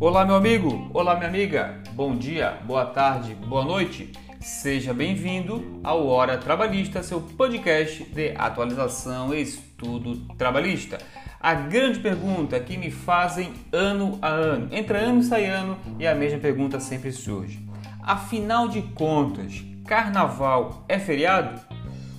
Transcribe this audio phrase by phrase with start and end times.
[0.00, 0.90] Olá, meu amigo!
[0.92, 1.82] Olá, minha amiga!
[1.92, 4.10] Bom dia, boa tarde, boa noite!
[4.40, 10.98] Seja bem-vindo ao Hora Trabalhista, seu podcast de atualização e estudo trabalhista.
[11.40, 16.06] A grande pergunta que me fazem ano a ano, entra ano e sai ano, e
[16.06, 17.64] a mesma pergunta sempre surge.
[18.02, 21.60] Afinal de contas, carnaval é feriado?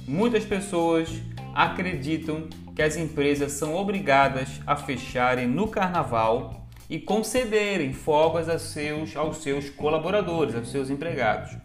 [0.07, 1.09] Muitas pessoas
[1.53, 9.15] acreditam que as empresas são obrigadas a fecharem no carnaval e concederem folgas aos seus,
[9.15, 11.55] aos seus colaboradores, aos seus empregados.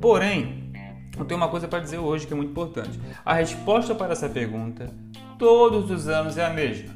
[0.00, 0.72] Porém,
[1.16, 2.98] eu tenho uma coisa para dizer hoje que é muito importante.
[3.24, 4.90] A resposta para essa pergunta
[5.38, 6.94] todos os anos é a mesma.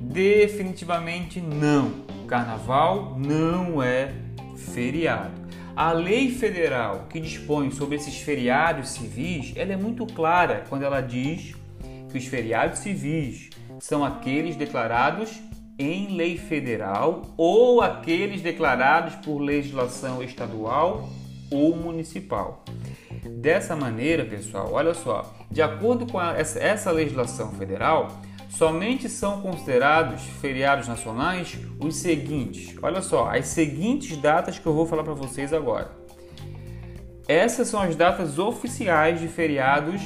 [0.00, 2.04] Definitivamente não.
[2.26, 4.12] Carnaval não é
[4.56, 5.44] feriado.
[5.76, 11.00] A lei federal que dispõe sobre esses feriados civis, ela é muito clara quando ela
[11.00, 11.54] diz
[12.14, 13.50] que os feriados civis
[13.80, 15.42] são aqueles declarados
[15.76, 21.08] em lei federal ou aqueles declarados por legislação estadual
[21.50, 22.64] ou municipal.
[23.40, 28.06] Dessa maneira, pessoal, olha só, de acordo com a, essa, legislação federal,
[28.48, 32.76] somente são considerados feriados nacionais os seguintes.
[32.80, 35.90] Olha só, as seguintes datas que eu vou falar para vocês agora.
[37.26, 40.00] Essas são as datas oficiais de feriados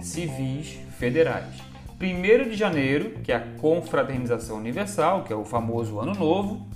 [0.00, 1.60] civis federais.
[2.00, 6.68] 1 de janeiro, que é a confraternização universal, que é o famoso Ano Novo.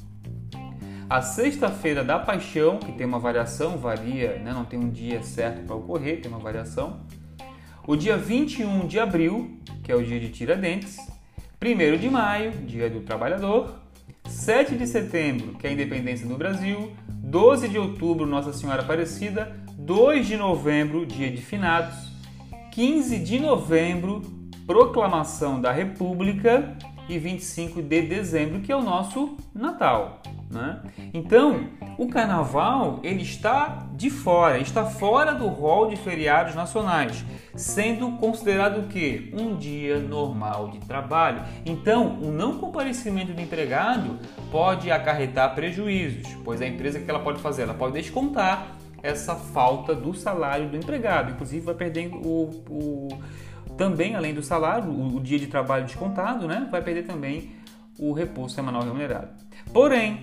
[1.08, 4.52] A Sexta-feira da Paixão, que tem uma variação, varia, né?
[4.52, 7.02] não tem um dia certo para ocorrer, tem uma variação.
[7.86, 10.96] O dia 21 de abril, que é o dia de Tiradentes.
[11.62, 13.76] 1 de maio, dia do trabalhador.
[14.26, 16.90] 7 de setembro, que é a independência do Brasil.
[17.08, 19.56] 12 de outubro, Nossa Senhora Aparecida.
[19.78, 22.15] 2 de novembro, dia de finados.
[22.76, 24.20] 15 de novembro,
[24.66, 26.76] proclamação da República
[27.08, 30.20] e 25 de dezembro, que é o nosso Natal.
[30.50, 30.82] Né?
[31.14, 37.24] Então, o Carnaval ele está de fora, está fora do rol de feriados nacionais,
[37.54, 41.44] sendo considerado o que um dia normal de trabalho.
[41.64, 44.18] Então, o não comparecimento do empregado
[44.52, 49.94] pode acarretar prejuízos, pois a empresa que ela pode fazer, ela pode descontar essa falta
[49.94, 53.08] do salário do empregado, inclusive vai perder o, o
[53.76, 57.52] também, além do salário, o, o dia de trabalho descontado, né, vai perder também
[57.98, 59.28] o repouso semanal remunerado.
[59.72, 60.22] Porém,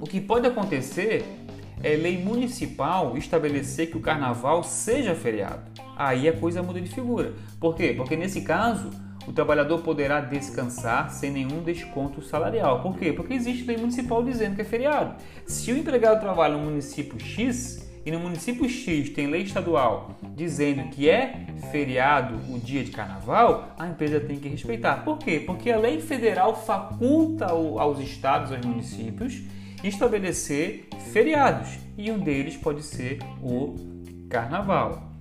[0.00, 1.24] o que pode acontecer
[1.82, 5.62] é lei municipal estabelecer que o carnaval seja feriado.
[5.96, 7.32] Aí a coisa muda de figura.
[7.60, 7.92] Por quê?
[7.96, 8.90] Porque nesse caso,
[9.26, 12.82] o trabalhador poderá descansar sem nenhum desconto salarial.
[12.82, 13.12] Por quê?
[13.12, 15.16] Porque existe lei municipal dizendo que é feriado.
[15.46, 20.88] Se o empregado trabalha no município X, e no município X tem lei estadual dizendo
[20.90, 25.04] que é feriado o dia de carnaval, a empresa tem que respeitar.
[25.04, 25.40] Por quê?
[25.44, 29.42] Porque a lei federal faculta aos estados, aos municípios,
[29.84, 33.76] estabelecer feriados e um deles pode ser o
[34.28, 35.12] carnaval.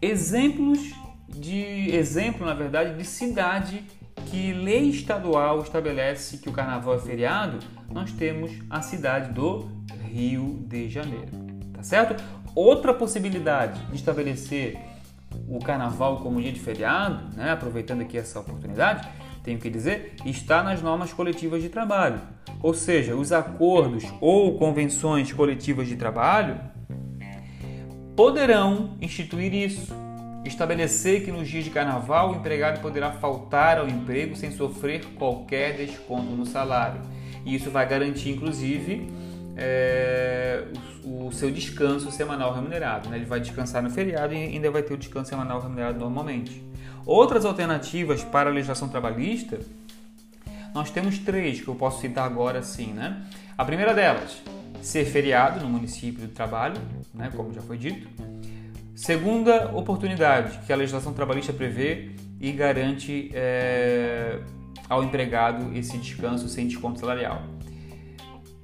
[0.00, 0.92] Exemplos
[1.28, 3.82] de exemplo, na verdade, de cidade
[4.26, 7.58] que lei estadual estabelece que o carnaval é feriado,
[7.90, 9.68] nós temos a cidade do
[10.08, 11.53] Rio de Janeiro
[11.84, 12.22] certo?
[12.54, 14.78] Outra possibilidade de estabelecer
[15.48, 19.08] o carnaval como dia de feriado, né, aproveitando aqui essa oportunidade,
[19.42, 22.20] tenho que dizer, está nas normas coletivas de trabalho.
[22.62, 26.58] Ou seja, os acordos ou convenções coletivas de trabalho
[28.16, 29.92] poderão instituir isso.
[30.44, 35.76] Estabelecer que nos dias de carnaval o empregado poderá faltar ao emprego sem sofrer qualquer
[35.76, 37.02] desconto no salário.
[37.44, 39.10] E isso vai garantir, inclusive,
[39.56, 40.64] é,
[41.34, 43.08] seu descanso semanal remunerado.
[43.08, 43.16] Né?
[43.16, 46.62] Ele vai descansar no feriado e ainda vai ter o descanso semanal remunerado normalmente.
[47.04, 49.58] Outras alternativas para a legislação trabalhista,
[50.74, 52.92] nós temos três que eu posso citar agora sim.
[52.92, 53.22] Né?
[53.58, 54.42] A primeira delas,
[54.80, 56.80] ser feriado no município do trabalho,
[57.12, 57.30] né?
[57.34, 58.08] como já foi dito.
[58.94, 64.38] Segunda oportunidade que a legislação trabalhista prevê e garante é,
[64.88, 67.53] ao empregado esse descanso sem desconto salarial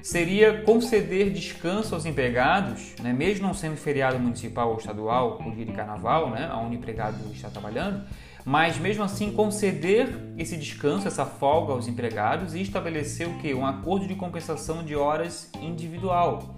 [0.03, 5.65] seria conceder descanso aos empregados, né, mesmo não sendo feriado municipal ou estadual, o dia
[5.65, 8.05] de carnaval, né, onde o empregado está trabalhando,
[8.45, 10.09] mas mesmo assim conceder
[10.39, 13.53] esse descanso, essa folga aos empregados e estabelecer o que?
[13.53, 16.57] Um acordo de compensação de horas individual,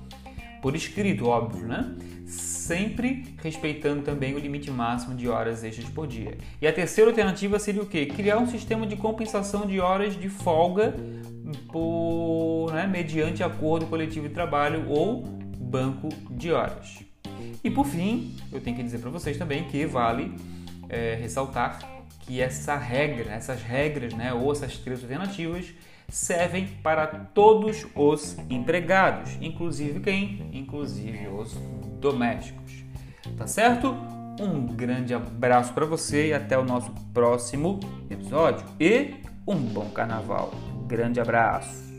[0.61, 1.93] por escrito, óbvio, né?
[2.25, 6.39] Sempre respeitando também o limite máximo de horas extras por dia.
[6.61, 8.07] E a terceira alternativa seria o que?
[8.07, 10.95] Criar um sistema de compensação de horas de folga
[11.53, 17.05] por, né, mediante acordo coletivo de trabalho ou banco de horas.
[17.63, 20.35] E por fim, eu tenho que dizer para vocês também que vale
[20.89, 21.79] é, ressaltar
[22.21, 25.73] que essa regra, essas regras, né, ou essas três alternativas
[26.09, 30.51] servem para todos os empregados, inclusive quem?
[30.53, 31.55] Inclusive os
[32.01, 32.85] domésticos.
[33.37, 33.97] Tá certo?
[34.41, 38.67] Um grande abraço para você e até o nosso próximo episódio.
[38.79, 39.15] E
[39.47, 40.53] um bom carnaval.
[40.93, 41.92] Grande abraço.